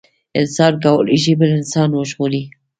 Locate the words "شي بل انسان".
1.23-1.89